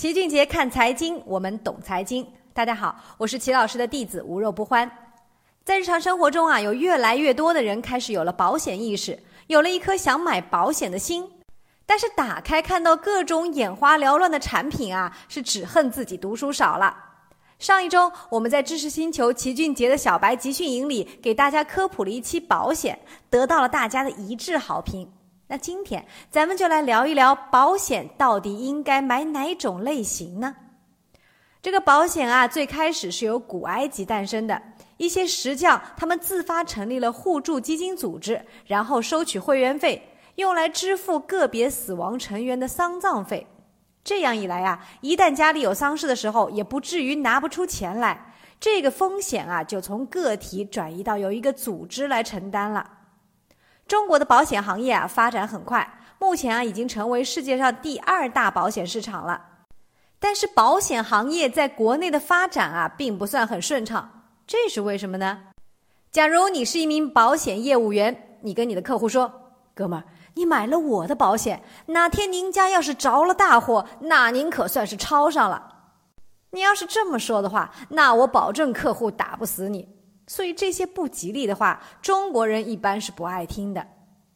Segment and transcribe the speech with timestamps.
[0.00, 2.26] 齐俊杰看财经，我们懂财经。
[2.54, 4.90] 大家好，我是齐老师的弟子无肉不欢。
[5.62, 11.30] 在日常生活中啊，有越来越多的人开始有了保险意识，有了一颗想买保险的心。
[11.84, 16.96] 但是打开看到各种眼花缭乱的产品啊，是只恨自己读书少了。
[17.58, 22.98] 上一周我们在知识星球齐俊杰的小白集训营里给大家科普了一期保险，
[23.28, 25.06] 得到了大家的一致好评。
[25.50, 30.54] 那今天咱们就来聊一聊保险到底应该买哪种类型呢？
[31.60, 34.62] 这个保险啊，最开始是由古埃及诞生的，
[34.96, 40.00] 一些石匠他们自发成立了互助基金组织，然后收取会员费，
[40.36, 43.44] 用来支付个别死亡成员的丧葬费。
[44.04, 48.34] 这样一来啊，一旦家里有丧事的时候，也不至于拿不出钱来。
[48.60, 52.98] 这个风险啊，就从个体转移到由一个组织来承担了。
[53.90, 59.42] 中国的保险行业啊发展很快，目前啊已经成为世界上第二大保险市场了。
[60.20, 65.40] 但是保险行业在国内的发展啊并不算很顺畅，这是为什么呢？
[66.12, 75.66] 假如你是一名保险业务员，你跟你的客户说：“哥们儿，你买了我的保险，哪天您家要是着了大火，那您可算是抄上了。”
[76.54, 79.88] 你要是这么说的话，那我保证客户打不死你。
[80.30, 83.84] 所以这些不吉利的话，中国人一般是不爱听的。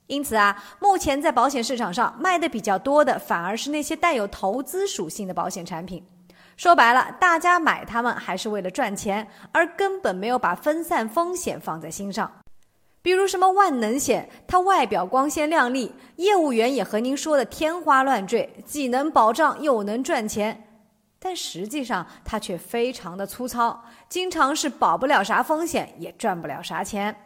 [0.09, 6.05] 因此啊，目前在保险市场上卖的比较多的，反而是那些带有投资属性的保险产品。
[6.57, 12.29] 说白了，大家买它们还是为了赚钱，而根本没有把分散风险放在心上。
[13.01, 20.64] 比如什么万能险，它外表光鲜亮丽，业务员也和您说的天花乱坠，既能保障又能赚钱。
[21.25, 27.17] 但实际上，它却非常的粗糙，经常是保不了啥风险，也赚不了啥钱。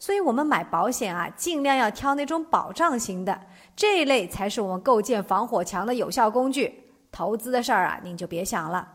[0.00, 3.40] 所以，我们买保险啊，尽量要挑那种保障型的，
[3.76, 6.90] 这一类才是我们构建防火墙的有效工具。
[7.12, 8.88] 投资的事儿啊，您就别想了。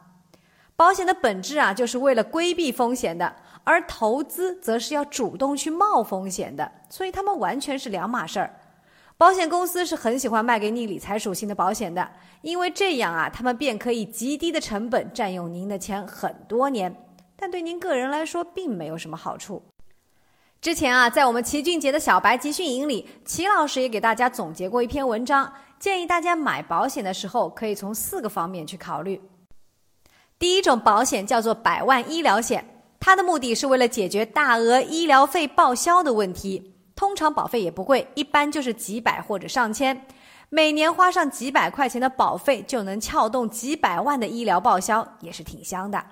[0.75, 8.53] 保险的本质啊，就是为了规避风险的，而投资则是要主动去冒风险的，所以它们完全是两码事儿。
[9.17, 12.11] 保险公司是很喜欢卖给你理财属性的保险的，
[12.41, 16.93] 因为这样啊，他们便可以极低的成本占用您的钱很多年，
[17.37, 19.63] 但对您个人来说并没有什么好处。
[20.59, 29.21] 之前啊，在我们齐俊杰的小白集训营里，齐老师也给大家总结过一篇文章，建议大家买保险的时候可以从四个方面去考虑。
[30.37, 36.74] 第一种保险叫做百万医疗险，它的目的是为了解决大额医疗费报销的问题。
[36.95, 40.05] 通常保费也不贵，一般就是几百或者上千，
[40.49, 46.03] 每年花上几百块钱的保费就能撬动几百万的医疗报销，也是挺香的。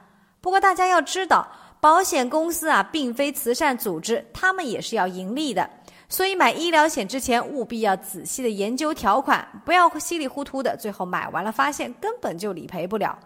[0.41, 1.47] 不过大家要知道，
[1.79, 5.69] 保险公司啊并非慈善组织，他们也是要盈利的，
[6.09, 13.17] 所以买医疗险之前务必要仔细的研究条款，不要稀里糊涂的，最后买完了发现根本就理赔不了。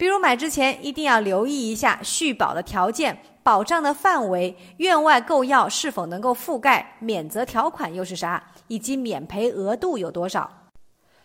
[0.00, 10.70] 比如买之前一定要留意一下续保的条件、保障的范围、院外购药是否能够覆盖、免责条款又是啥，以及免赔额度有多少。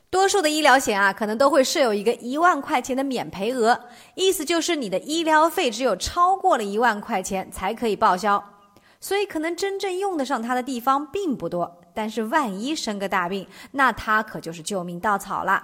[0.09, 3.79] 多数的医疗险啊，可能都会设有一个一万块钱的免赔额，
[4.15, 8.43] 意思就是你的医疗费只有超过了一万块钱才可以报销。
[8.99, 15.63] 所以可能真正用得上它的地方并不多，但是万一生个大病，那它可就是救命稻草了。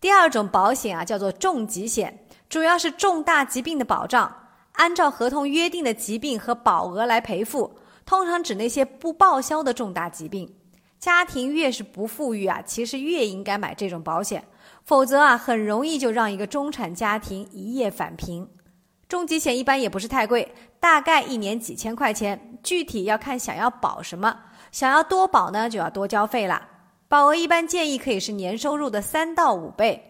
[0.00, 4.34] 第二种保险啊，叫做重疾险，主要是重大疾病的保障，
[4.72, 10.54] 按照合同约定的疾病和保额来赔付，通常指那些不报销的重大疾病。
[10.98, 14.44] 家庭越是不富裕啊，其实越应该买这种保险，
[14.84, 18.48] 否则啊，很容易就让一个中产家庭一夜返贫。
[19.08, 24.40] 重疾险一般也不是太贵，大概一年几千块钱，具体要看想要保什么，
[24.70, 26.68] 想要多保呢，就要多交费了。
[27.10, 30.00] 保额一般建议可以是年收入的三到五倍。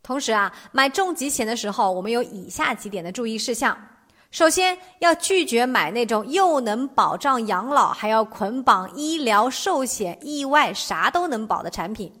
[0.00, 3.76] 同时啊，买重疾险的时候，我们有以下几点的注意事项：
[4.30, 12.12] 首先，要拒绝买那种又能保障养老，还要捆绑医疗、寿险、意外，啥都能保的产品。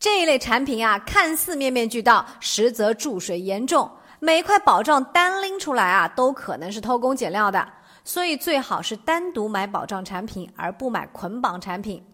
[0.00, 3.88] 这一类产品啊，看似面面俱到，实则注水严重。
[4.18, 7.64] 每一块保障单拎出来啊，都可能是偷工减料的。
[8.02, 12.04] 所以最好是单独买保障产品，而不买捆绑产品。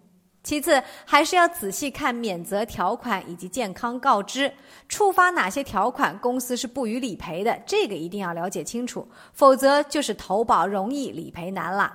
[0.46, 4.52] 其次，还是要仔细看免责条款以及健康告知，
[4.88, 11.92] 触发哪些条款，公司是不予理赔的，这个一定要了解清楚，否则就是投保容易，理赔难了。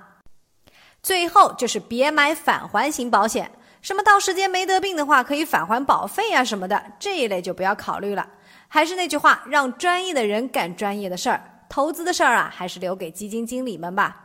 [1.02, 3.50] 最后就是别买返还型保险，
[3.80, 8.28] 什么到时间没得病的话可以返还保费啊什么的，这一类就不要考虑了。
[8.68, 14.18] 还是那句话，让专业的人干专业的事儿，投资的事儿啊，还是留给基金经理们吧。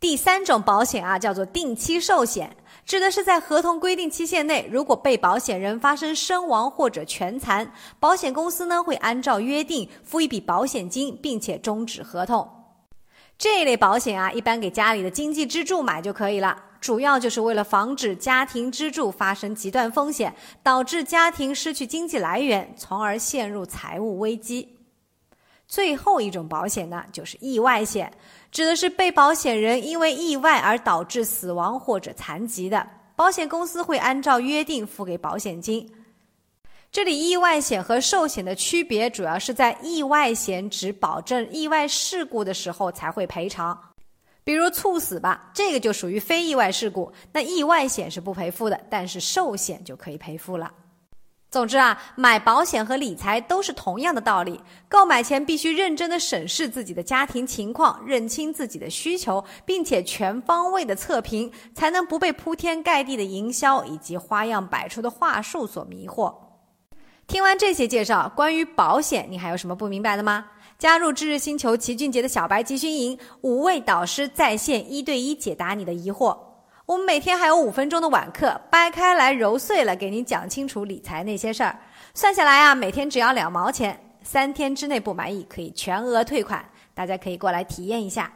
[0.00, 2.56] 第三种保险啊，叫做定期寿险。
[2.84, 12.48] 指的是在合同规定期限内，如果被保险人发生身亡或者全残，保险公司呢会按照约定付一笔保险金，并且终止合同。
[13.38, 24.76] 这一类保险啊，一般给家里的经济支柱买就可以了，主要就是为了防止家庭支柱发生极端风险，导致家庭失去经济来源，从而陷入财务危机。
[25.66, 28.12] 最后一种保险呢，就是意外险，
[28.52, 35.90] 指的是被保险人因为意外而导致死亡或者残疾的，保险公司会按照约定付给保险金。
[36.90, 43.76] 这里意外险和寿险的区别，主要是在意外险只保证意外事故的时候才会赔偿，
[44.44, 50.70] 比如猝死吧，这个就属于非意外事故，那意外险是不赔付的，但是寿险就可以赔付了。
[51.52, 54.58] 总之啊，买保险和理财都是同样的道理。
[54.88, 66.34] 购买前必须认真的审视自己的家庭情况，认清自己的需求，并且全方位的测评，才能不被铺天盖地的营销以及花样百出的话术所迷惑。
[67.26, 70.46] 听完这些介绍，关于保险，你还有什么不明白的吗？
[70.78, 76.34] 加入知识星球齐俊杰的小白集训营，五位导师在线一对一解答你的疑惑。
[76.92, 81.74] 我们每天还有五分钟的晚课，掰开来揉碎了给您讲清楚理财那些事儿。
[82.12, 86.62] 算下来啊，每天只要两毛钱，三天之内不满意可以全额退款。
[86.92, 88.30] 大家可以过来体验一下。